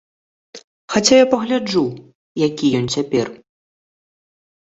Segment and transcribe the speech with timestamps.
[0.93, 1.83] Хаця я пагляджу,
[2.47, 3.27] які ён цяпер.